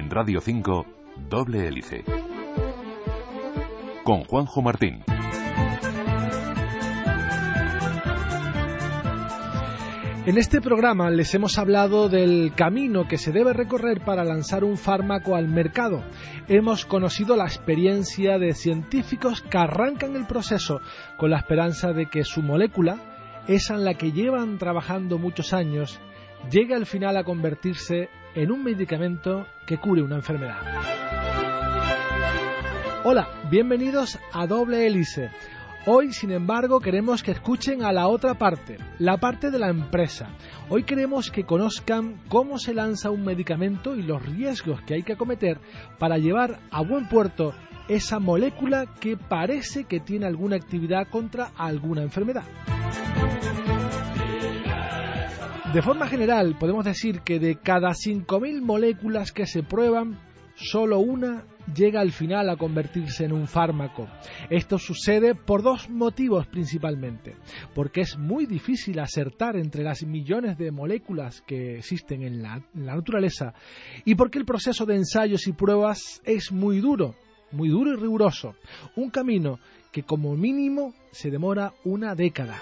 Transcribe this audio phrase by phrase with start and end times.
[0.00, 0.86] En Radio 5,
[1.28, 2.04] Doble Hélice.
[4.02, 5.04] Con Juanjo Martín.
[10.24, 14.78] En este programa les hemos hablado del camino que se debe recorrer para lanzar un
[14.78, 16.02] fármaco al mercado.
[16.48, 20.80] Hemos conocido la experiencia de científicos que arrancan el proceso
[21.18, 26.00] con la esperanza de que su molécula, esa en la que llevan trabajando muchos años,
[26.50, 30.58] llegue al final a convertirse en un medicamento que cure una enfermedad.
[33.04, 35.30] Hola, bienvenidos a Doble Hélice.
[35.86, 40.28] Hoy, sin embargo, queremos que escuchen a la otra parte, la parte de la empresa.
[40.68, 45.14] Hoy queremos que conozcan cómo se lanza un medicamento y los riesgos que hay que
[45.14, 45.58] acometer
[45.98, 47.54] para llevar a buen puerto
[47.88, 52.44] esa molécula que parece que tiene alguna actividad contra alguna enfermedad.
[55.72, 60.18] De forma general, podemos decir que de cada 5.000 moléculas que se prueban,
[60.56, 64.08] solo una llega al final a convertirse en un fármaco.
[64.50, 67.36] Esto sucede por dos motivos principalmente.
[67.72, 72.86] Porque es muy difícil acertar entre las millones de moléculas que existen en la, en
[72.86, 73.54] la naturaleza
[74.04, 77.14] y porque el proceso de ensayos y pruebas es muy duro,
[77.52, 78.56] muy duro y riguroso.
[78.96, 79.60] Un camino
[79.92, 82.60] que como mínimo se demora una década.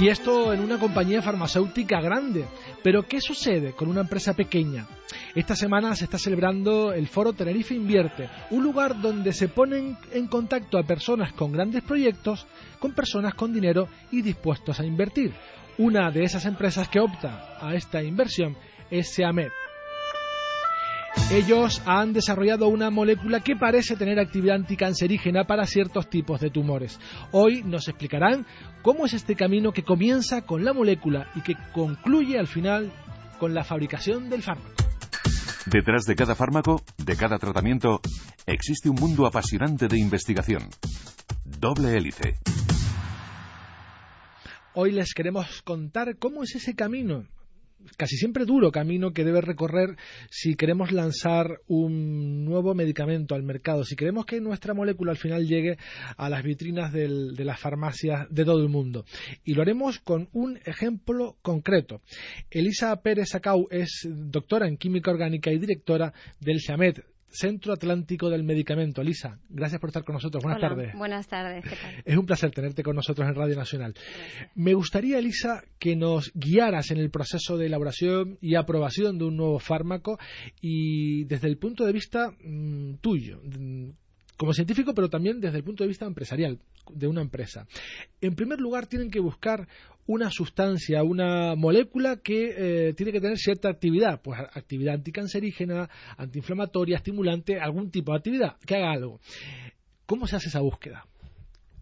[0.00, 2.44] Y esto en una compañía farmacéutica grande.
[2.84, 4.86] Pero ¿qué sucede con una empresa pequeña?
[5.34, 10.28] Esta semana se está celebrando el foro Tenerife Invierte, un lugar donde se ponen en
[10.28, 12.46] contacto a personas con grandes proyectos,
[12.78, 15.32] con personas con dinero y dispuestos a invertir.
[15.78, 18.56] Una de esas empresas que opta a esta inversión
[18.92, 19.50] es Seamed.
[21.30, 26.98] Ellos han desarrollado una molécula que parece tener actividad anticancerígena para ciertos tipos de tumores.
[27.32, 28.46] Hoy nos explicarán
[28.82, 32.90] cómo es este camino que comienza con la molécula y que concluye al final
[33.38, 34.72] con la fabricación del fármaco.
[35.66, 38.00] Detrás de cada fármaco, de cada tratamiento,
[38.46, 40.62] existe un mundo apasionante de investigación.
[41.44, 42.36] Doble hélice.
[44.72, 47.24] Hoy les queremos contar cómo es ese camino
[47.96, 49.96] casi siempre duro camino que debe recorrer
[50.30, 55.46] si queremos lanzar un nuevo medicamento al mercado, si queremos que nuestra molécula al final
[55.46, 55.78] llegue
[56.16, 59.04] a las vitrinas del, de las farmacias de todo el mundo.
[59.44, 62.02] Y lo haremos con un ejemplo concreto.
[62.50, 68.42] Elisa Pérez Acau es doctora en química orgánica y directora del SAMET, Centro Atlántico del
[68.42, 69.02] Medicamento.
[69.02, 70.42] Lisa, gracias por estar con nosotros.
[70.42, 70.94] Buenas Hola, tardes.
[70.94, 72.02] Buenas tardes, ¿qué tal?
[72.04, 73.94] Es un placer tenerte con nosotros en Radio Nacional.
[74.54, 79.36] Me gustaría, Elisa, que nos guiaras en el proceso de elaboración y aprobación de un
[79.36, 80.18] nuevo fármaco
[80.60, 83.90] y desde el punto de vista mm, tuyo, mm,
[84.36, 86.58] como científico, pero también desde el punto de vista empresarial
[86.94, 87.66] de una empresa.
[88.20, 89.68] En primer lugar, tienen que buscar
[90.08, 96.96] una sustancia, una molécula que eh, tiene que tener cierta actividad, pues actividad anticancerígena, antiinflamatoria,
[96.96, 99.20] estimulante, algún tipo de actividad, que haga algo.
[100.06, 101.06] ¿Cómo se hace esa búsqueda?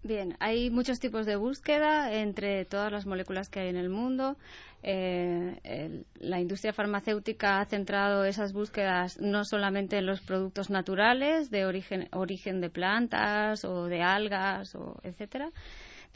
[0.03, 4.37] Bien, hay muchos tipos de búsqueda entre todas las moléculas que hay en el mundo.
[4.83, 11.65] Eh, la industria farmacéutica ha centrado esas búsquedas no solamente en los productos naturales de
[11.65, 15.51] origen, origen de plantas o de algas, o etcétera.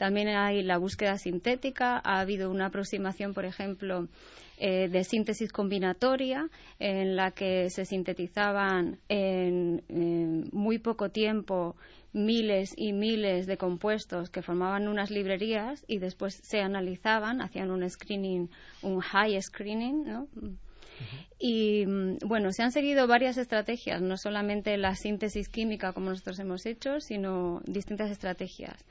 [0.01, 2.01] También hay la búsqueda sintética.
[2.03, 4.07] Ha habido una aproximación, por ejemplo,
[4.57, 11.75] eh, de síntesis combinatoria, en la que se sintetizaban en, en muy poco tiempo
[12.13, 17.87] miles y miles de compuestos que formaban unas librerías y después se analizaban, hacían un
[17.87, 18.49] screening,
[18.81, 20.27] un high screening, ¿no?
[21.39, 26.39] Y mm, bueno, se han seguido varias estrategias, no solamente la síntesis química como nosotros
[26.39, 28.83] hemos hecho, sino distintas estrategias.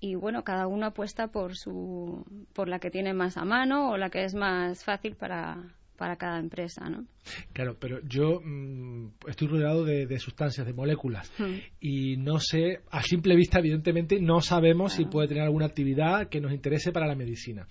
[0.00, 3.96] Y bueno, cada uno apuesta por su, por la que tiene más a mano o
[3.96, 7.04] la que es más fácil para, para cada empresa, ¿no?
[7.52, 11.56] Claro, pero yo mm, estoy rodeado de, de sustancias, de moléculas, Hmm.
[11.80, 16.40] y no sé, a simple vista, evidentemente, no sabemos si puede tener alguna actividad que
[16.40, 17.66] nos interese para la medicina.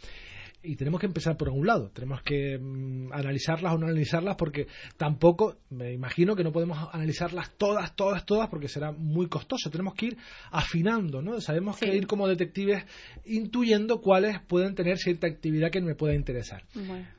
[0.63, 1.89] Y tenemos que empezar por un lado.
[1.91, 4.67] Tenemos que mm, analizarlas o no analizarlas porque
[4.97, 9.69] tampoco, me imagino que no podemos analizarlas todas, todas, todas porque será muy costoso.
[9.69, 10.17] Tenemos que ir
[10.51, 11.39] afinando, ¿no?
[11.41, 12.85] Sabemos que ir como detectives
[13.25, 16.63] intuyendo cuáles pueden tener cierta actividad que me pueda interesar.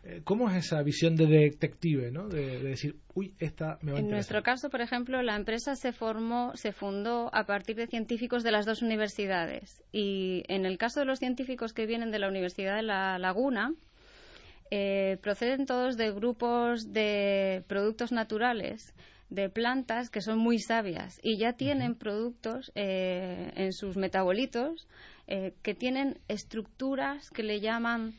[0.04, 2.28] Eh, ¿Cómo es esa visión de detective, ¿no?
[2.28, 4.02] De, decir, uy, esta me va a interesar.
[4.02, 8.42] En nuestro caso, por ejemplo, la empresa se formó, se fundó a partir de científicos
[8.42, 9.82] de las dos universidades.
[9.92, 13.74] Y en el caso de los científicos que vienen de la Universidad de La Laguna,
[14.70, 18.94] eh, proceden todos de grupos de productos naturales
[19.28, 24.88] de plantas que son muy sabias y ya tienen productos eh, en sus metabolitos
[25.26, 28.14] eh, que tienen estructuras que le llaman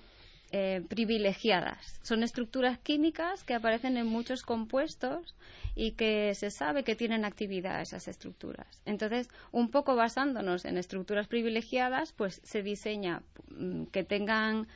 [0.51, 1.99] eh, privilegiadas.
[2.03, 5.35] Son estructuras químicas que aparecen en muchos compuestos
[5.75, 8.81] y que se sabe que tienen actividad esas estructuras.
[8.85, 13.21] Entonces, un poco basándonos en estructuras privilegiadas, pues se diseña
[13.51, 14.67] mm, que tengan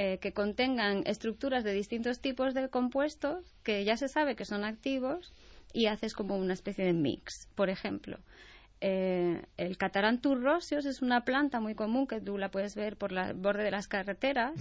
[0.00, 4.62] eh, que contengan estructuras de distintos tipos de compuestos que ya se sabe que son
[4.62, 5.32] activos
[5.72, 7.48] y haces como una especie de mix.
[7.56, 8.16] Por ejemplo,
[8.80, 13.12] eh, el Cataranthus roseus es una planta muy común que tú la puedes ver por
[13.12, 14.54] el borde de las carreteras,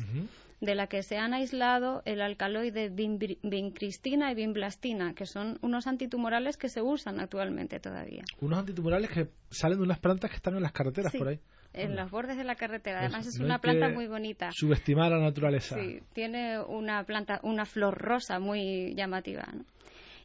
[0.60, 6.58] de la que se han aislado el alcaloide vincristina y vimblastina, que son unos antitumorales
[6.58, 8.24] que se usan actualmente todavía.
[8.42, 11.40] Unos antitumorales que salen de unas plantas que están en las carreteras por ahí.
[11.84, 13.00] En los bordes de la carretera.
[13.00, 14.50] Además, es una planta muy bonita.
[14.52, 15.76] Subestimar la naturaleza.
[15.76, 19.48] Sí, tiene una planta, una flor rosa muy llamativa.
[19.54, 19.64] ¿no?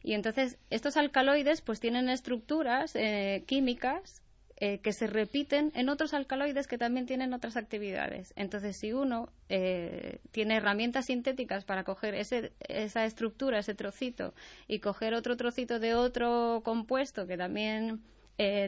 [0.03, 4.21] Y entonces estos alcaloides pues tienen estructuras eh, químicas
[4.57, 8.33] eh, que se repiten en otros alcaloides que también tienen otras actividades.
[8.35, 14.33] Entonces, si uno eh, tiene herramientas sintéticas para coger ese, esa estructura, ese trocito,
[14.67, 18.01] y coger otro trocito de otro compuesto que también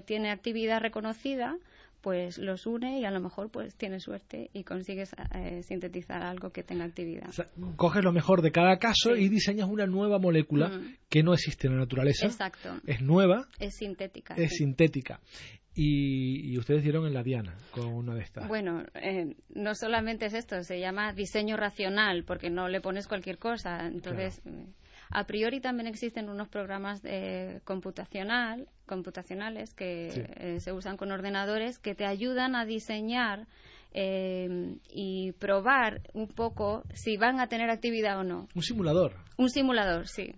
[0.06, 1.58] tiene actividad reconocida,
[2.06, 6.52] pues los une y a lo mejor pues tienes suerte y consigues eh, sintetizar algo
[6.52, 7.32] que tenga actividad.
[7.78, 10.98] coges lo mejor de cada caso y diseñas una nueva molécula mm.
[11.10, 12.28] que no existe en la naturaleza.
[12.28, 12.80] Exacto.
[12.86, 13.48] Es nueva.
[13.60, 14.36] Es sintética.
[14.36, 15.20] Es sintética.
[15.74, 18.48] Y, ustedes dieron en la diana con una de estas.
[18.48, 23.40] Bueno, eh, no solamente es esto, se llama diseño racional, porque no le pones cualquier
[23.40, 23.88] cosa.
[23.88, 24.44] Entonces,
[25.16, 31.80] a priori también existen unos programas de computacional, computacionales que eh, se usan con ordenadores
[31.80, 33.48] que te ayudan a diseñar
[33.94, 38.50] eh, y probar un poco si van a tener actividad o no.
[38.56, 39.14] Un simulador.
[39.38, 40.36] Un simulador, sí.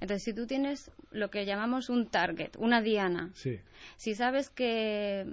[0.00, 3.32] Entonces, si tú tienes lo que llamamos un target, una diana,
[3.96, 5.26] si sabes que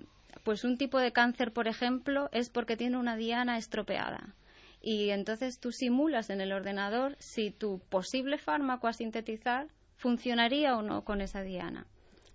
[0.44, 4.34] pues un tipo de cáncer, por ejemplo, es porque tiene una diana estropeada
[4.82, 10.82] y entonces tú simulas en el ordenador si tu posible fármaco a sintetizar funcionaría o
[10.82, 11.88] no con esa diana.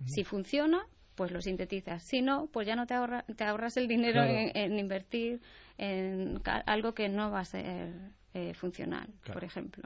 [0.04, 0.84] Si funciona,
[1.14, 2.02] pues lo sintetizas.
[2.02, 2.96] Si no, pues ya no te,
[3.36, 5.40] te ahorras el dinero en, invertir
[5.78, 7.92] en algo que no va a ser
[8.34, 9.84] eh, funcional, por ejemplo.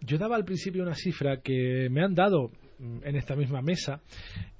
[0.00, 4.00] Yo daba al principio una cifra que me han dado mm, en esta misma mesa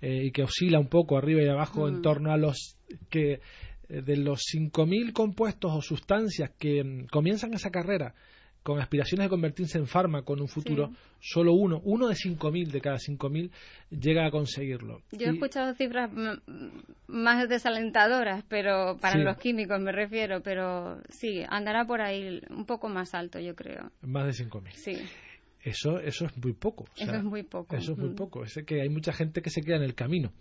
[0.01, 2.77] eh, y que oscila un poco arriba y abajo en torno a los
[3.11, 3.41] que
[3.89, 8.15] de los 5.000 compuestos o sustancias que mm, comienzan esa carrera
[8.67, 10.91] con aspiraciones de convertirse en fármaco en un futuro,
[11.21, 13.53] solo uno, uno de 5.000 de cada 5.000
[13.91, 15.03] llega a conseguirlo.
[15.13, 16.11] Yo he escuchado cifras
[17.07, 22.89] más desalentadoras, pero para los químicos me refiero, pero sí, andará por ahí un poco
[22.89, 23.93] más alto, yo creo.
[24.03, 24.73] Más de 5.000.
[24.73, 24.99] Sí.
[25.67, 26.85] Eso, eso es muy poco.
[26.97, 27.75] eso es muy poco.
[27.75, 28.45] Eso es muy poco.
[28.45, 30.33] Es que hay mucha gente que se queda en el camino.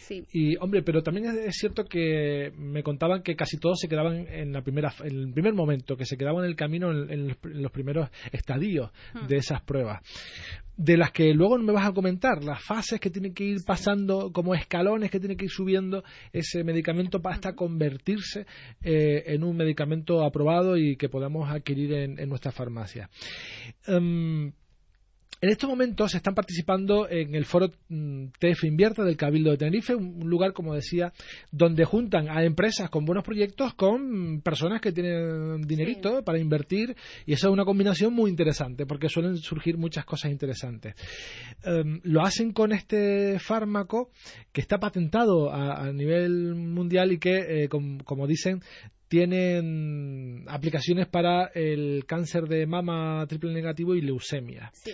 [0.00, 0.26] Sí.
[0.32, 4.52] Y, hombre, pero también es, cierto que me contaban que casi todos se quedaban en,
[4.52, 8.10] la primera, en el primer momento, que se quedaban en el camino en, los primeros
[8.32, 9.28] estadios hmm.
[9.28, 10.02] de esas pruebas.
[10.76, 14.32] De las que luego me vas a comentar, las fases que tiene que ir pasando,
[14.32, 16.02] como escalones que tiene que ir subiendo
[16.32, 18.44] ese medicamento hasta convertirse
[18.82, 23.08] eh, en un medicamento aprobado y que podamos adquirir en, nuestra farmacia.
[23.86, 24.52] Em,
[25.44, 29.94] en estos momentos están participando en el foro mm, TF Invierta del Cabildo de Tenerife,
[29.94, 31.12] un lugar, como decía,
[31.52, 36.96] donde juntan a empresas con buenos proyectos con personas que tienen dinerito para invertir
[37.26, 40.94] y esa es una combinación muy interesante porque suelen surgir muchas cosas interesantes.
[41.62, 44.08] Em, lo hacen con este fármaco
[44.50, 48.62] que está patentado a, nivel mundial y que, eh, como dicen,
[49.08, 54.70] tienen aplicaciones para el cáncer de mama triple negativo y leucemia.
[54.72, 54.92] Sí.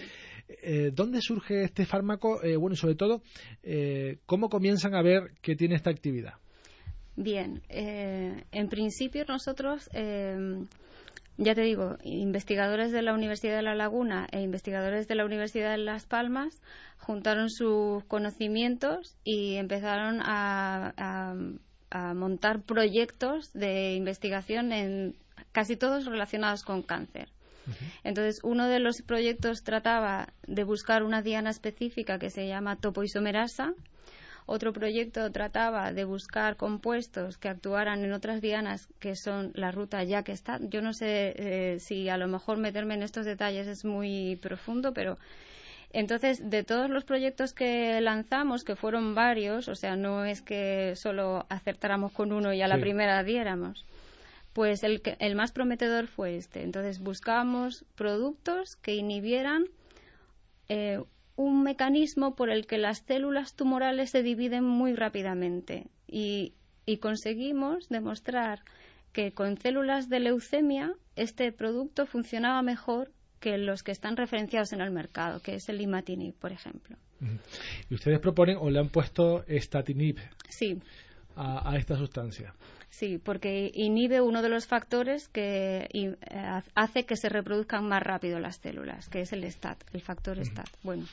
[0.62, 2.42] Eh, ¿Dónde surge este fármaco?
[2.42, 3.22] Eh, bueno, y sobre todo,
[3.62, 6.34] eh, ¿cómo comienzan a ver que tiene esta actividad?
[7.16, 14.40] Bien, en principio nosotros, ya te digo, investigadores de la Universidad de La Laguna e
[14.40, 16.62] investigadores de la Universidad de Las Palmas
[16.96, 21.34] juntaron sus conocimientos y empezaron a
[22.14, 25.16] montar proyectos de investigación en
[25.52, 27.28] casi todos relacionados con cáncer.
[28.04, 33.74] Entonces, uno de los proyectos trataba de buscar una diana específica que se llama topoisomerasa.
[34.46, 40.02] Otro proyecto trataba de buscar compuestos que actuaran en otras dianas que son la ruta
[40.02, 40.58] ya que está.
[40.60, 44.92] Yo no sé eh, si a lo mejor meterme en estos detalles es muy profundo,
[44.92, 45.18] pero
[45.92, 50.94] entonces, de todos los proyectos que lanzamos, que fueron varios, o sea, no es que
[50.94, 53.84] solo acertáramos con uno y a la primera diéramos,
[54.52, 56.62] pues el, el más prometedor fue este.
[56.62, 59.64] Entonces, buscamos productos que inhibieran
[60.68, 61.02] eh,
[61.34, 66.54] un mecanismo por el que las células tumorales se dividen muy rápidamente y,
[66.86, 68.62] y conseguimos demostrar
[69.12, 74.80] que con células de leucemia este producto funcionaba mejor que los que están referenciados en
[74.80, 76.96] el mercado, que es el imatinib, por ejemplo.
[77.88, 80.18] ¿Y ustedes proponen o le han puesto estatinib
[80.48, 80.80] sí.
[81.36, 82.54] a, esta sustancia?
[82.90, 86.16] Sí, porque inhibe uno de los factores que eh,
[86.74, 90.68] hace que se reproduzcan más rápido las células, que es el STAT, el factor STAT.
[90.82, 91.06] Bueno,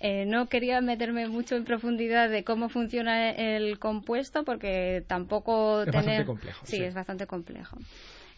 [0.00, 5.92] eh, no quería meterme mucho en profundidad de cómo funciona el compuesto porque tampoco es
[5.92, 6.66] bastante complejo.
[6.66, 7.76] sí, es bastante complejo.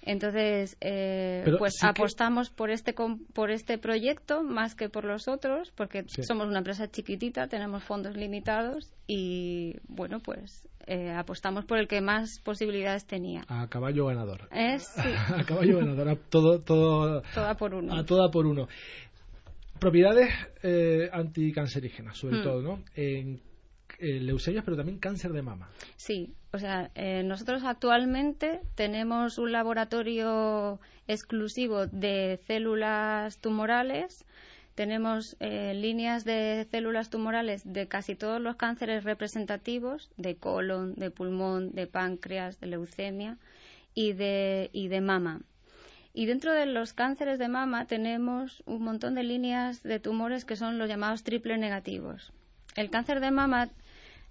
[0.02, 2.94] Entonces, eh, pues apostamos por este
[3.34, 8.16] por este proyecto más que por los otros, porque somos una empresa chiquitita, tenemos fondos
[8.16, 13.44] limitados y bueno, pues eh, apostamos por el que más posibilidades tenía.
[13.48, 14.48] A caballo ganador.
[14.50, 14.96] Es,
[15.36, 17.94] a caballo ganador, a todo, todo, toda por uno.
[17.94, 18.68] A toda por uno.
[19.78, 20.30] Propiedades
[20.62, 22.42] eh, anticancerígenas, sobre mm.
[22.42, 22.82] todo, ¿no?
[22.94, 23.40] En
[23.98, 25.68] eh, pero también cáncer de mama.
[25.96, 34.24] Sí, o sea, eh, nosotros actualmente tenemos un laboratorio exclusivo de células tumorales.
[34.74, 41.10] Tenemos eh, líneas de células tumorales de casi todos los cánceres representativos, de colon, de
[41.10, 43.36] pulmón, de páncreas, de leucemia
[43.94, 45.42] y de, y de mama.
[46.12, 50.56] Y dentro de los cánceres de mama tenemos un montón de líneas de tumores que
[50.56, 52.32] son los llamados triple negativos.
[52.76, 53.70] El cáncer de mama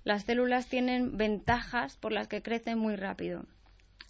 [0.04, 3.46] las células tienen ventajas por las que crecen muy rápido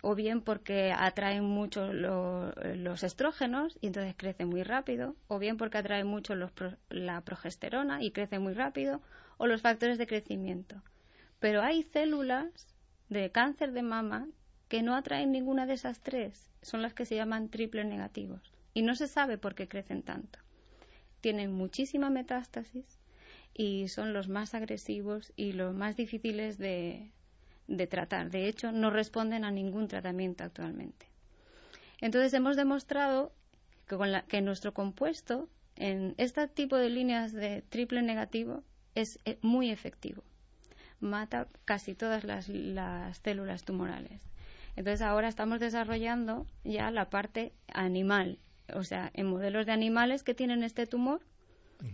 [0.01, 5.77] o bien porque atraen mucho los estrógenos y entonces crecen muy rápido, o bien porque
[5.77, 9.01] atraen mucho la progesterona y crecen muy rápido,
[9.37, 10.81] o los factores de crecimiento.
[11.39, 12.47] Pero hay células
[13.09, 14.27] de cáncer de mama
[14.67, 18.83] que no atraen ninguna de esas tres, son las que se llaman triple negativos, y
[18.83, 20.39] no se sabe por qué crecen tanto.
[21.21, 22.98] Tienen muchísima metástasis
[23.53, 27.11] y son los más agresivos y los más difíciles de,
[27.89, 28.29] tratar.
[28.29, 31.07] De hecho, no responden a ningún tratamiento actualmente.
[32.01, 33.33] Entonces, hemos demostrado
[33.87, 38.63] que, con la, que nuestro compuesto en este tipo de líneas de triple negativo
[38.95, 40.23] es eh, muy efectivo.
[40.99, 44.21] Mata casi todas las, las células tumorales.
[44.75, 48.39] Entonces, ahora estamos desarrollando ya la parte animal,
[48.73, 51.21] o sea, en modelos de animales que tienen este tumor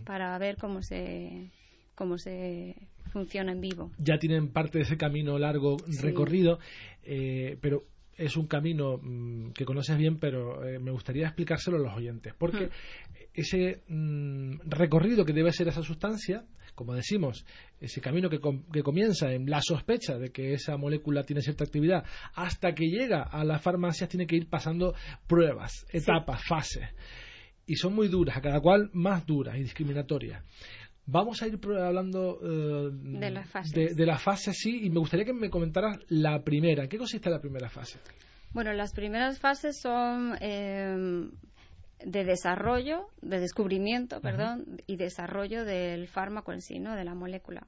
[0.04, 1.50] para ver cómo se
[1.94, 2.76] cómo se
[3.10, 3.90] funciona en vivo.
[3.98, 6.58] Ya tienen parte de ese camino largo recorrido,
[7.02, 7.84] eh, pero
[8.16, 12.34] es un camino mm, que conoces bien, pero eh, me gustaría explicárselo a los oyentes,
[12.38, 12.70] porque
[13.34, 17.44] ese mm, recorrido que debe ser esa sustancia, como decimos,
[17.80, 18.38] ese camino que,
[18.72, 23.22] que, comienza en la sospecha de que esa molécula tiene cierta actividad, hasta que llega
[23.22, 24.94] a las farmacias tiene que ir pasando
[25.26, 26.88] pruebas, etapas, fases
[27.66, 30.42] y son muy duras, a cada cual más duras y discriminatorias.
[31.06, 33.96] Vamos a ir hablando eh, de las fases.
[33.96, 36.84] De, la fase, sí, y me gustaría que me comentaras la primera.
[36.84, 38.00] ¿En qué consiste la primera fase?
[38.52, 41.28] Bueno, las primeras fases son eh,
[42.04, 46.96] de desarrollo, de descubrimiento, perdón, y desarrollo del fármaco en sí, ¿no?
[46.96, 47.66] De la molécula.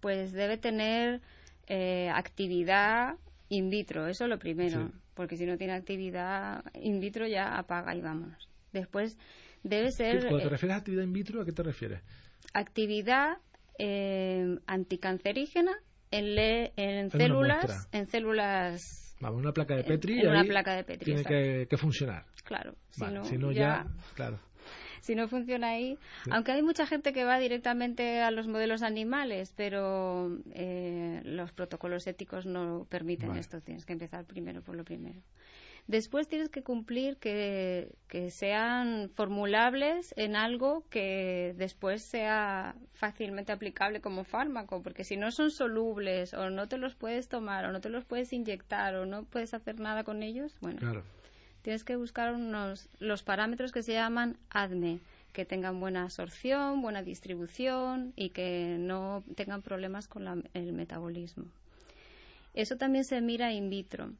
[0.00, 1.22] Pues debe tener
[1.66, 3.16] eh, actividad
[3.48, 7.94] in vitro, eso es lo primero, porque si no tiene actividad in vitro ya apaga
[7.94, 8.48] y vámonos.
[8.76, 9.18] Después
[9.62, 10.20] debe ser...
[10.20, 12.02] Cuando te eh, refieres a actividad in vitro, ¿a qué te refieres?
[12.52, 13.38] Actividad
[13.78, 15.72] eh, anticancerígena
[16.10, 17.88] en, en células...
[17.92, 19.16] En células...
[19.20, 20.20] Vamos, una placa de Petri.
[20.20, 21.06] En, una placa de Petri.
[21.06, 22.26] Tiene que, que, funcionar.
[22.44, 22.74] Claro.
[22.90, 24.38] Si no, ya, Claro
[25.06, 25.96] si no funciona ahí.
[26.30, 32.08] Aunque hay mucha gente que va directamente a los modelos animales, pero eh, los protocolos
[32.08, 33.60] éticos no permiten esto.
[33.60, 35.20] Tienes que empezar primero por lo primero.
[35.88, 37.92] Después tienes que cumplir que,
[38.30, 45.50] sean formulables en algo que después sea fácilmente aplicable como fármaco, porque si no son
[45.52, 49.24] solubles o no te los puedes tomar o no te los puedes inyectar o no
[49.24, 51.04] puedes hacer nada con ellos, bueno,
[51.62, 54.98] tienes que buscar unos, los parámetros que se llaman ADME,
[55.32, 61.44] que tengan buena absorción, buena distribución y que no tengan problemas con el metabolismo.
[62.54, 64.10] Eso también se mira in vitro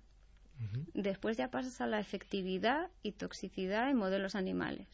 [0.94, 4.86] Después ya pasas a la efectividad y toxicidad en modelos animales.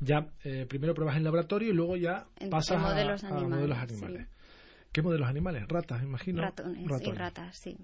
[0.00, 4.28] Ya, eh, primero pruebas en laboratorio y luego ya pasas a, modelos animales.
[4.92, 5.68] ¿Qué modelos animales?
[5.68, 6.42] Ratas, imagino.
[6.42, 7.76] Ratones, y ratas, sí.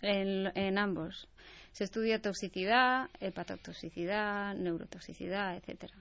[0.00, 1.28] En, ambos.
[1.72, 5.94] Se estudia toxicidad, hepatotoxicidad, neurotoxicidad, etcétera.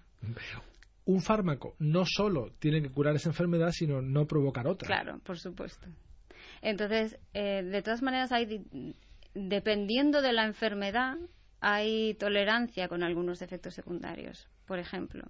[1.06, 4.88] Un fármaco no solo tiene que curar esa enfermedad, sino no provocar otra.
[4.88, 5.88] Claro, por supuesto.
[6.62, 8.64] Entonces, eh, de todas maneras, hay,
[9.36, 11.18] dependiendo de la enfermedad,
[11.60, 14.48] hay tolerancia con algunos efectos secundarios.
[14.66, 15.26] Por ejemplo,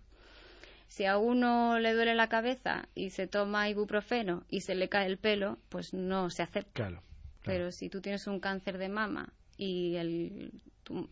[0.88, 5.08] si a uno le duele la cabeza y se toma ibuprofeno y se le cae
[5.08, 6.72] el pelo, pues no se acepta.
[6.74, 7.04] Claro,
[7.44, 10.52] Pero si tú tienes un cáncer de mama y el,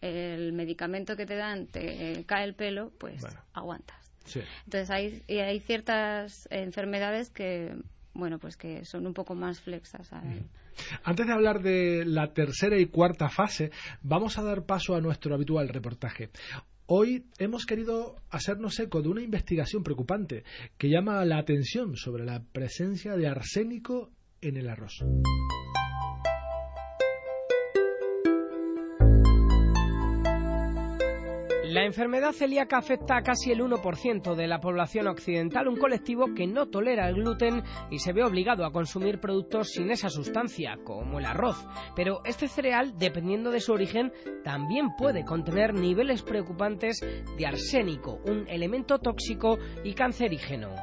[0.02, 3.98] el medicamento que te dan te cae el pelo, pues aguantas.
[4.66, 7.76] Entonces hay, hay ciertas enfermedades que
[8.14, 10.12] bueno, pues que son un poco más flexas.
[11.04, 15.34] Antes de hablar de la tercera y cuarta fase, vamos a dar paso a nuestro
[15.36, 16.30] habitual reportaje.
[16.86, 20.44] Hoy hemos querido hacernos eco de una investigación preocupante
[20.78, 25.04] que llama la atención sobre la presencia de arsénico en el arroz.
[31.74, 36.46] La enfermedad celíaca afecta a casi el 1% de la población occidental, un colectivo que
[36.46, 41.18] no tolera el gluten y se ve obligado a consumir productos sin esa sustancia, como
[41.18, 41.66] el arroz.
[41.96, 44.14] Pero este cereal, dependiendo de su origen,
[44.44, 47.00] también puede contener niveles preocupantes
[47.40, 50.76] de arsénico, un elemento tóxico y cancerígeno.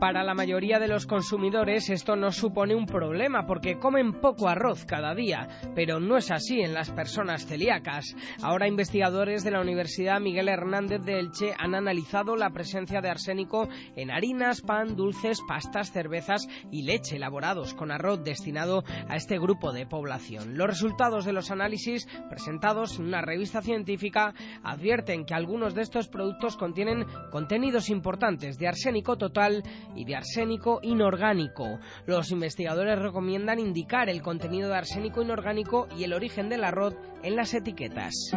[0.00, 4.84] Para la mayoría de los consumidores esto no supone un problema porque comen poco arroz
[4.84, 8.14] cada día, pero no es así en las personas celíacas.
[8.42, 13.68] Ahora investigadores de la Universidad Miguel Hernández de Elche han analizado la presencia de arsénico
[13.96, 19.72] en harinas, pan, dulces, pastas, cervezas y leche elaborados con arroz destinado a este grupo
[19.72, 20.58] de población.
[20.58, 26.08] Los resultados de los análisis presentados en una revista científica advierten que algunos de estos
[26.08, 29.62] productos contienen contenidos importantes de arsénico total
[29.96, 31.78] y de arsénico inorgánico.
[32.06, 37.36] Los investigadores recomiendan indicar el contenido de arsénico inorgánico y el origen del arroz en
[37.36, 38.30] las etiquetas.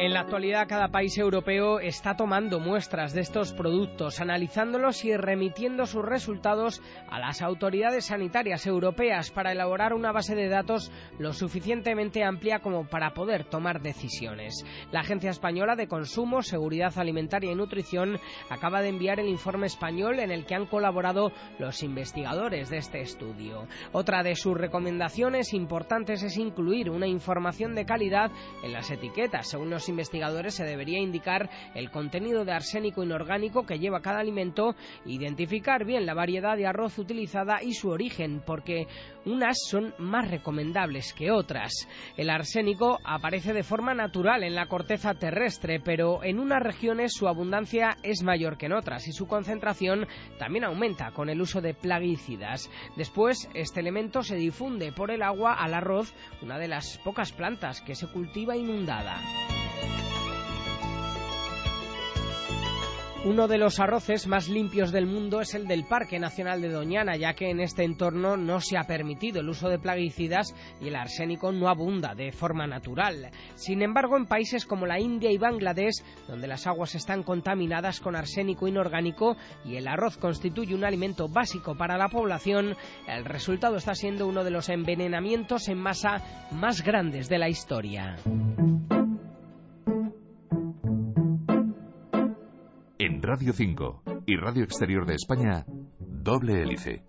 [0.00, 5.86] En la actualidad cada país europeo está tomando muestras de estos productos, analizándolos y remitiendo
[5.86, 6.80] sus resultados
[7.10, 12.86] a las autoridades sanitarias europeas para elaborar una base de datos lo suficientemente amplia como
[12.86, 14.64] para poder tomar decisiones.
[14.92, 20.20] La Agencia Española de Consumo, Seguridad Alimentaria y Nutrición acaba de enviar el informe español
[20.20, 23.66] en el que han colaborado los investigadores de este estudio.
[23.90, 28.30] Otra de sus recomendaciones importantes es incluir una información de calidad
[28.62, 34.00] en las etiquetas, según investigadores se debería indicar el contenido de arsénico inorgánico que lleva
[34.00, 34.74] cada alimento,
[35.04, 38.86] identificar bien la variedad de arroz utilizada y su origen, porque
[39.24, 41.72] unas son más recomendables que otras.
[42.16, 47.28] El arsénico aparece de forma natural en la corteza terrestre, pero en unas regiones su
[47.28, 50.06] abundancia es mayor que en otras y su concentración
[50.38, 52.70] también aumenta con el uso de plaguicidas.
[52.96, 57.80] Después, este elemento se difunde por el agua al arroz, una de las pocas plantas
[57.82, 59.18] que se cultiva inundada.
[63.24, 67.16] Uno de los arroces más limpios del mundo es el del Parque Nacional de Doñana,
[67.16, 70.94] ya que en este entorno no se ha permitido el uso de plaguicidas y el
[70.94, 73.30] arsénico no abunda de forma natural.
[73.56, 78.14] Sin embargo, en países como la India y Bangladesh, donde las aguas están contaminadas con
[78.14, 82.76] arsénico inorgánico y el arroz constituye un alimento básico para la población,
[83.08, 88.16] el resultado está siendo uno de los envenenamientos en masa más grandes de la historia.
[93.28, 95.66] Radio 5 y Radio Exterior de España,
[95.98, 97.02] doble hélice.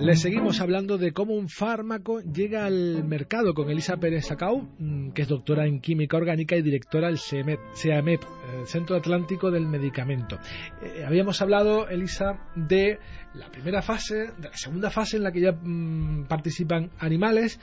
[0.00, 5.10] Le seguimos hablando de cómo un fármaco llega al mercado con Elisa Pérez Sacau, mm,
[5.10, 8.22] que es doctora en química orgánica y directora del CEAMEP,
[8.60, 10.38] el Centro Atlántico del Medicamento.
[10.82, 12.98] Eh, habíamos hablado, Elisa, de
[13.34, 17.60] la primera fase, de la segunda fase en la que ya mm, participan animales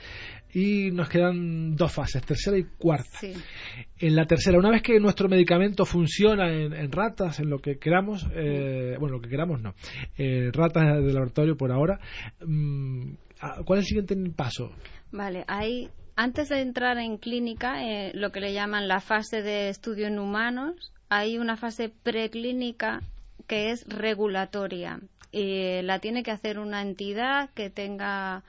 [0.52, 3.20] y nos quedan dos fases, tercera y cuarta.
[3.98, 8.26] En la tercera, una vez que nuestro medicamento funciona en, ratas, en lo que queramos,
[8.34, 9.74] eh, bueno, lo que queramos no,
[10.18, 11.98] eh, ratas de laboratorio por ahora,
[12.44, 13.12] mm,
[13.64, 14.72] ¿cuál es el siguiente paso?
[15.10, 19.68] Vale, hay antes de entrar en clínica, eh, lo que le llaman la fase de
[19.68, 23.02] estudio en humanos, hay una fase preclínica
[23.46, 25.00] que es regulatoria.
[25.30, 28.42] Y la tiene que hacer una entidad que tenga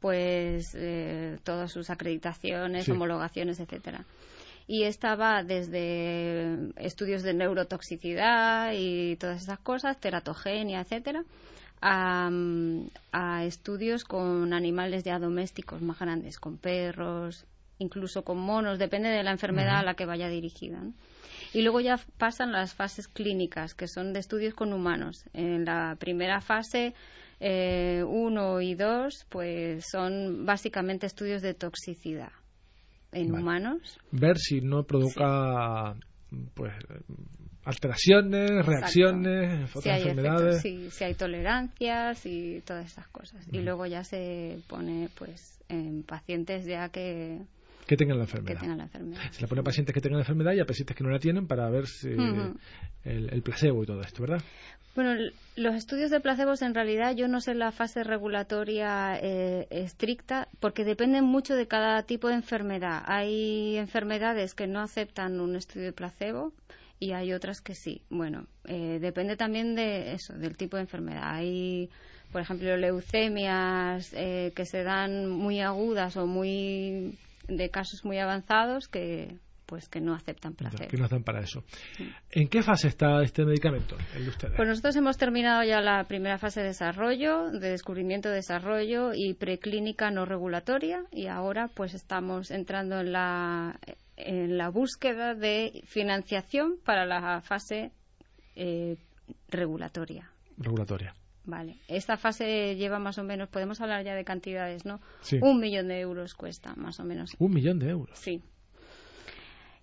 [0.00, 4.04] pues eh, todas sus acreditaciones, homologaciones, etcétera.
[4.68, 11.24] y esta va desde estudios de neurotoxicidad y todas esas cosas, teratogenia, etcétera,
[11.80, 12.30] a,
[13.44, 17.46] estudios con animales ya domésticos más grandes, con perros,
[17.78, 20.82] incluso con monos, depende de la enfermedad a la que vaya dirigida.
[21.54, 25.24] Y luego ya pasan las fases clínicas, que son de estudios con humanos.
[25.32, 26.94] En la primera fase,
[27.40, 32.32] eh, uno y dos, pues son básicamente estudios de toxicidad
[33.12, 33.98] en humanos.
[34.10, 35.94] Ver si no provoca
[36.54, 36.72] pues
[37.68, 40.62] alteraciones, reacciones, otras enfermedades.
[40.62, 43.46] sí, si hay tolerancias y todas esas cosas.
[43.52, 47.42] Y luego ya se pone pues en pacientes ya que
[47.86, 48.54] que tengan la enfermedad.
[48.54, 49.20] Que tengan la enfermedad.
[49.30, 51.18] Se le pone a pacientes que tengan la enfermedad y a pacientes que no la
[51.18, 52.08] tienen para ver si
[53.04, 54.42] el, placebo y todo esto, ¿verdad?
[54.94, 55.14] Bueno,
[55.56, 60.84] los estudios de placebos en realidad yo no sé la fase regulatoria eh, estricta porque
[60.84, 63.02] dependen mucho de cada tipo de enfermedad.
[63.06, 66.52] Hay enfermedades que no aceptan un estudio de placebo
[66.98, 68.02] y hay otras que sí.
[68.10, 71.22] Bueno, eh, depende también de eso, del tipo de enfermedad.
[71.24, 71.90] Hay,
[72.32, 78.88] por ejemplo, leucemias eh, que se dan muy agudas o muy de casos muy avanzados
[78.88, 80.88] que pues que no aceptan placebo.
[80.88, 81.62] Que no hacen para eso.
[82.30, 84.54] ¿En qué fase está este medicamento, el de ustedes?
[84.56, 90.10] Pues nosotros hemos terminado ya la primera fase de desarrollo, de descubrimiento, desarrollo y preclínica
[90.10, 93.78] no regulatoria y ahora pues estamos entrando en la,
[94.18, 97.92] en la búsqueda de financiación para la fase
[98.56, 98.96] eh,
[99.48, 100.30] regulatoria.
[100.56, 101.14] Regulatoria.
[101.44, 101.76] Vale.
[101.88, 105.00] Esta fase lleva más o menos, podemos hablar ya de cantidades, ¿no?
[105.40, 107.34] Un millón de euros cuesta, más o menos.
[107.38, 108.18] Un millón de euros.
[108.18, 108.42] Sí.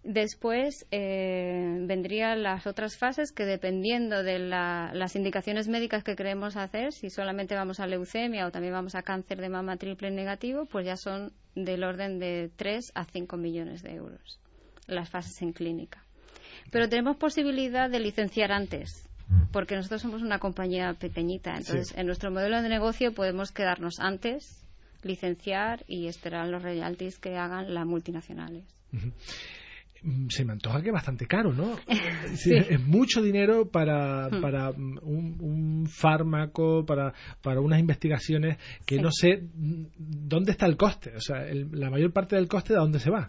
[0.04, 6.94] Después eh, vendrían las otras fases que dependiendo de las indicaciones médicas que queremos hacer,
[6.94, 10.86] si solamente vamos a leucemia o también vamos a cáncer de mama triple negativo, pues
[10.86, 14.40] ya son del orden de 3 a 5 millones de euros
[14.88, 16.04] las fases en clínica.
[16.72, 19.08] Pero tenemos posibilidad de licenciar antes
[19.52, 21.56] porque nosotros somos una compañía pequeñita.
[21.58, 24.64] Entonces, en nuestro modelo de negocio podemos quedarnos antes,
[25.02, 28.66] licenciar y esperar los royalties que hagan las multinacionales.
[28.92, 29.10] Mm,
[30.30, 31.78] se me antoja que es bastante caro, ¿no?
[32.34, 34.42] Es mucho dinero para, hmm.
[34.42, 41.16] para un, fármaco, para, para unas investigaciones que no sé mm, dónde está el coste.
[41.16, 43.28] O sea, la mayor parte del coste, ¿de dónde se va?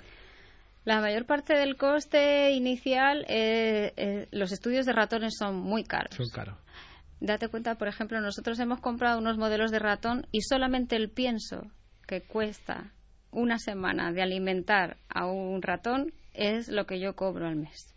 [0.84, 6.14] La mayor parte del coste inicial, eh, eh, los estudios de ratones son muy caros.
[6.14, 6.56] Son caros.
[7.20, 11.62] Date cuenta, por ejemplo, nosotros hemos comprado unos modelos de ratón y solamente el pienso
[12.06, 12.92] que cuesta
[13.30, 17.94] una semana de alimentar a un ratón es lo que yo cobro al mes.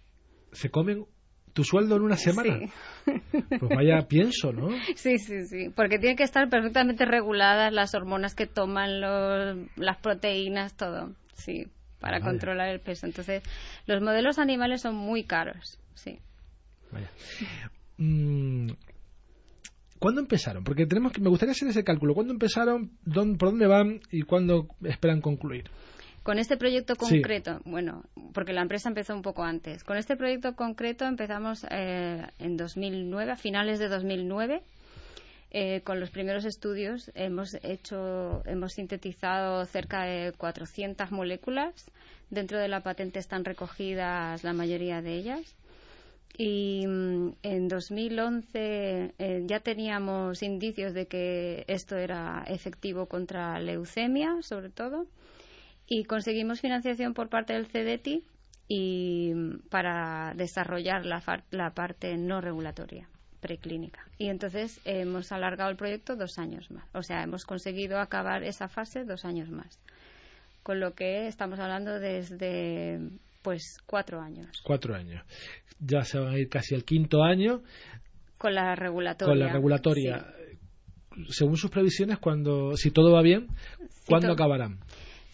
[0.51, 1.05] ¿Se comen
[1.53, 2.59] tu sueldo en una semana?
[2.59, 2.71] Sí.
[3.59, 4.69] Pues vaya pienso, ¿no?
[4.95, 5.69] Sí, sí, sí.
[5.75, 11.15] Porque tienen que estar perfectamente reguladas las hormonas que toman, las proteínas, todo.
[11.33, 11.65] Sí
[11.99, 13.05] para controlar el peso.
[13.05, 13.43] Entonces,
[13.85, 16.19] los modelos animales son muy caros, sí.
[16.91, 17.11] Vaya.
[17.97, 18.71] Mm,
[19.99, 20.63] ¿Cuándo empezaron?
[20.63, 22.13] Porque tenemos que, me gustaría hacer ese cálculo.
[22.13, 22.91] ¿Cuándo empezaron?
[23.37, 23.99] ¿Por dónde van?
[24.11, 25.65] ¿Y cuándo esperan concluir?
[26.29, 28.03] Con este proyecto concreto, bueno,
[28.35, 29.83] porque la empresa empezó un poco antes.
[29.83, 34.61] Con este proyecto concreto empezamos eh, en 2009, a finales de 2009
[35.49, 41.73] eh, con los primeros estudios hemos hecho, hemos sintetizado cerca de 400 moléculas.
[42.29, 45.55] Dentro de la patente están recogidas la mayoría de ellas.
[46.37, 54.43] Y mm, en 2011 eh, ya teníamos indicios de que esto era efectivo contra leucemia,
[54.43, 55.07] sobre todo,
[55.89, 58.23] y conseguimos financiación por parte del CDTI
[58.67, 59.33] y
[59.69, 64.05] para desarrollar la parte no regulatoria preclínica.
[64.17, 66.83] Y entonces hemos alargado el proyecto dos años más.
[66.93, 69.79] O sea, hemos conseguido acabar esa fase dos años más.
[70.63, 72.99] Con lo que estamos hablando desde
[73.41, 74.61] pues cuatro años.
[74.63, 75.23] Cuatro años.
[75.79, 77.61] Ya se van a ir casi al quinto año.
[78.37, 79.31] Con la regulatoria.
[79.31, 80.27] Con la regulatoria.
[81.29, 83.47] Según sus previsiones, cuando, si todo va bien,
[84.05, 84.79] ¿cuándo acabarán?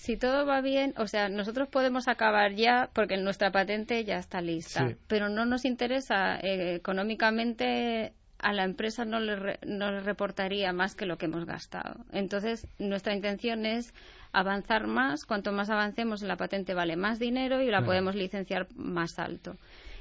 [0.05, 4.39] Si todo va bien, o sea, nosotros podemos acabar ya porque nuestra patente ya está
[4.39, 10.71] lista, pero no nos interesa eh, económicamente a la empresa no le, no le reportaría
[10.73, 12.05] más que lo que hemos gastado.
[12.11, 13.95] Entonces, nuestra intención es
[14.31, 15.25] avanzar más.
[15.25, 19.55] Cuanto más avancemos, la patente vale más dinero y la podemos licenciar más alto.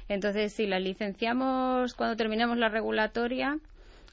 [0.07, 3.57] Entonces, si la licenciamos cuando terminemos la regulatoria,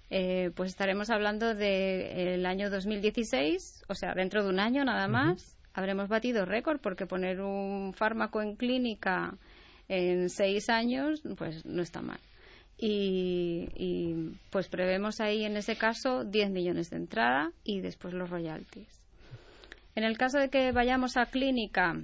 [0.09, 5.59] eh, pues estaremos hablando del año 2016, o sea, dentro de un año nada más
[5.75, 9.37] habremos batido récord porque poner un fármaco en clínica
[9.89, 12.21] en seis años, pues no está mal.
[12.79, 18.89] Y, pues prevemos ahí en ese caso 10 millones de entrada y después los royalties.
[19.95, 21.95] En el caso de que vayamos a clínica,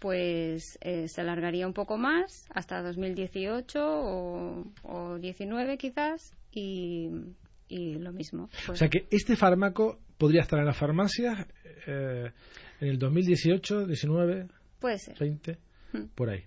[0.00, 7.10] pues eh, se alargaría un poco más hasta 2018 o, o 19 quizás y,
[7.68, 8.44] y lo mismo.
[8.44, 11.46] O Pues, sea que este fármaco podría estar en las farmacias
[11.86, 12.30] eh,
[12.84, 14.46] en el 2018, 19,
[14.78, 15.16] puede ser.
[15.18, 15.58] 20,
[15.92, 16.06] Mm.
[16.14, 16.42] por ahí.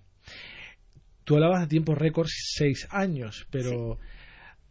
[1.24, 3.98] Tú hablabas de tiempos récords, seis años, pero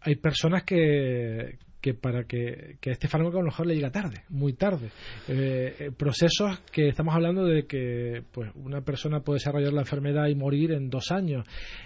[0.01, 4.23] hay personas que, que para que, que este fármaco a lo mejor le llega tarde,
[4.29, 4.89] muy tarde.
[5.27, 10.27] Eh, eh, procesos que estamos hablando de que pues una persona puede desarrollar la enfermedad
[10.27, 11.45] y morir en dos años.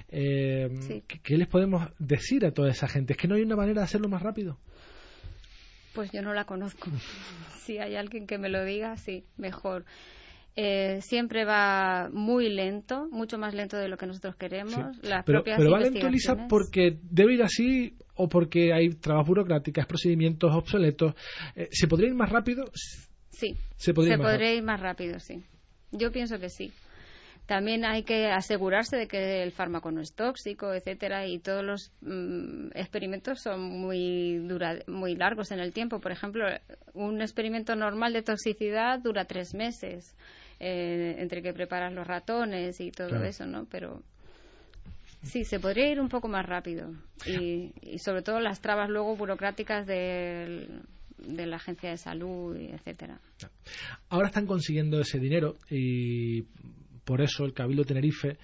[0.09, 1.03] Eh, Sí.
[1.07, 3.13] ¿qué, qué les podemos decir a toda esa gente?
[3.13, 4.57] ¿Es que no hay una manera de hacerlo más rápido?
[5.93, 6.89] Pues yo no la conozco.
[7.65, 9.85] si hay alguien que me lo diga, sí, mejor.
[10.57, 14.73] Eh, siempre va muy lento, mucho más lento de lo que nosotros queremos.
[14.97, 15.07] Sí.
[15.07, 18.89] Las Pero, propias pero va lento, Elisa, investigaciones- porque debe ir así o porque hay
[18.89, 21.13] trabas burocráticas, procedimientos obsoletos.
[21.55, 22.65] Eh, ¿Se podría ir más rápido?
[23.29, 25.41] Sí, Se podría ir más podría ir más rápido, sí.
[25.91, 26.71] Yo pienso que sí.
[27.51, 31.91] También hay que asegurarse de que el fármaco no es tóxico, etcétera, y todos los
[31.99, 35.99] mm, experimentos son muy dura, muy largos en el tiempo.
[35.99, 36.45] Por ejemplo,
[36.93, 40.15] un experimento normal de toxicidad dura tres meses,
[40.61, 43.25] eh, entre que preparas los ratones y todo Claro.
[43.25, 43.65] eso, ¿no?
[43.65, 44.01] Pero
[45.23, 46.93] sí, se podría ir un poco más rápido
[47.27, 50.83] y, y sobre todo las trabas luego burocráticas del-
[51.17, 53.19] de la agencia de salud, y etcétera.
[54.07, 56.45] Ahora están consiguiendo ese dinero y
[57.03, 58.37] por eso el Cabildo Tenerife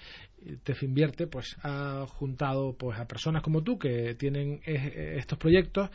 [0.46, 5.38] eh, TEF Invierte pues ha juntado pues a personas como tú que tienen eh, estos
[5.38, 5.89] proyectos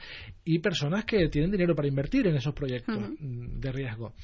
[0.44, 4.14] y personas que tienen dinero para invertir en esos proyectos mm, de riesgo.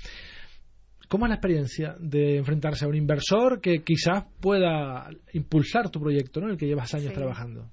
[1.09, 6.41] ¿Cómo es la experiencia de enfrentarse a un inversor que quizás pueda impulsar tu proyecto,
[6.41, 6.51] ¿no?
[6.51, 7.15] el que llevas años Sí.
[7.15, 7.71] trabajando?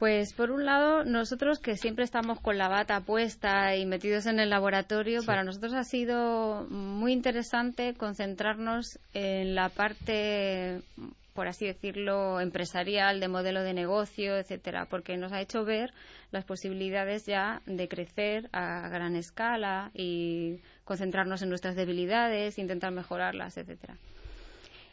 [0.00, 4.40] Pues por un lado, nosotros que siempre estamos con la bata puesta y metidos en
[4.40, 5.26] el laboratorio, Sí.
[5.26, 10.80] para nosotros ha sido muy interesante concentrarnos en la parte,
[11.34, 15.92] por así decirlo, empresarial, de modelo de negocio, etcétera, porque nos ha hecho ver
[16.32, 23.58] las posibilidades ya de crecer a gran escala y concentrarnos en nuestras debilidades, intentar mejorarlas,
[23.58, 23.98] etcétera.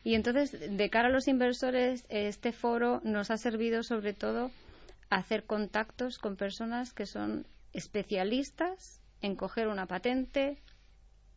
[0.03, 4.51] Y entonces, de cara a los inversores, este foro nos ha servido sobre todo
[5.09, 10.61] hacer contactos con personas que son especialistas en coger una patente,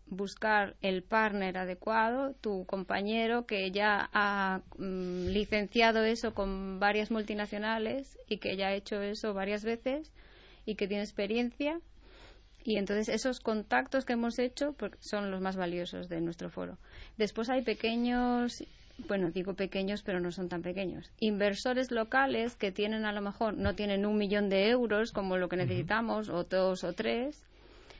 [0.06, 8.18] buscar el partner adecuado, tu compañero que ya ha mm, licenciado eso con varias multinacionales
[8.26, 10.12] y que ya ha hecho eso varias veces
[10.66, 11.80] y que tiene experiencia.
[12.62, 16.78] Y entonces esos contactos que hemos hecho pues, son los más valiosos de nuestro foro.
[17.16, 18.62] Después hay pequeños,
[19.08, 21.10] bueno, digo pequeños, pero no son tan pequeños.
[21.20, 25.48] Inversores locales que tienen a lo mejor, no tienen un millón de euros como lo
[25.48, 27.42] que necesitamos, o dos o tres,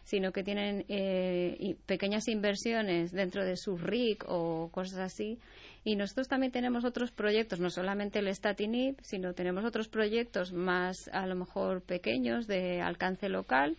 [0.05, 5.39] sino que tienen eh, y- pequeñas inversiones dentro de su RIC o cosas así.
[5.85, 11.09] Y nosotros también tenemos otros proyectos, no solamente el Statinib, sino tenemos otros proyectos más
[11.13, 13.77] a lo mejor pequeños de alcance local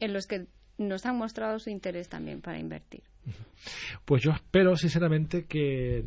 [0.00, 0.46] en los que
[0.78, 3.02] nos han mostrado su interés también para invertir.
[4.04, 6.04] Pues yo espero sinceramente que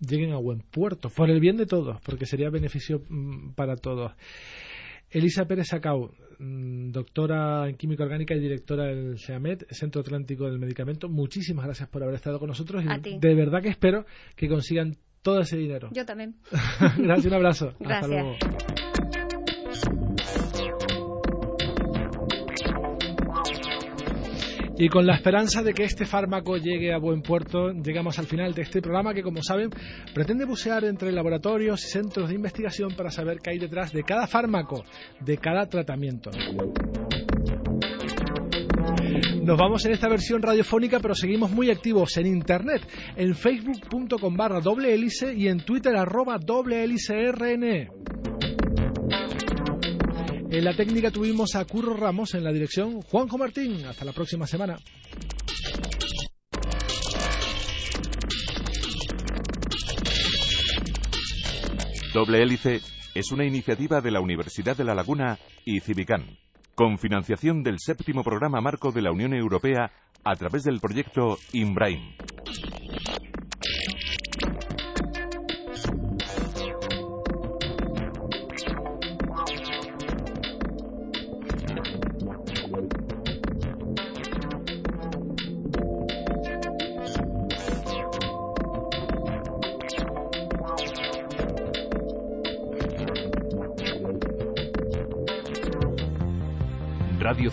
[0.00, 4.12] lleguen a buen puerto, por el bien de todos, porque sería beneficio mm, para todos.
[5.10, 10.58] Elisa Pérez Sacau, mm, doctora en química orgánica y directora del SEAMED, Centro Atlántico del
[10.58, 13.18] Medicamento, muchísimas gracias por haber estado con nosotros y A ti.
[13.20, 14.04] de verdad que espero
[14.36, 15.90] que consigan todo ese dinero.
[15.92, 16.36] Yo también.
[16.98, 17.68] gracias, un abrazo.
[17.68, 18.10] Hasta Gracias.
[18.10, 18.36] luego.
[24.80, 28.54] Y con la esperanza de que este fármaco llegue a buen puerto, llegamos al final
[28.54, 29.70] de este programa que, como saben,
[30.14, 34.28] pretende bucear entre laboratorios y centros de investigación para saber qué hay detrás de cada
[34.28, 34.84] fármaco,
[35.18, 36.30] de cada tratamiento.
[39.42, 42.82] Nos vamos en esta versión radiofónica, pero seguimos muy activos en internet,
[43.16, 47.14] en facebook.com barra doble hélice y en twitter arroba doble hélice.
[50.58, 53.86] En la técnica tuvimos a Curro Ramos en la dirección Juanjo Martín.
[53.86, 54.76] Hasta la próxima semana.
[62.12, 62.80] Doble Hélice
[63.14, 66.26] es una iniciativa de la Universidad de La Laguna y Civicán,
[66.74, 69.92] con financiación del séptimo programa marco de la Unión Europea
[70.24, 72.16] a través del proyecto IMBRAIM.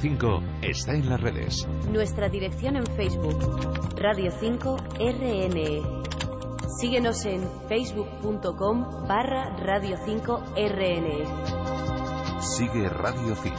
[0.06, 1.68] 5 está en las redes.
[1.90, 3.40] Nuestra dirección en Facebook,
[3.96, 5.82] Radio 5 RNE.
[6.80, 11.26] Síguenos en facebook.com barra Radio 5 RNE.
[12.40, 13.56] Sigue Radio 5.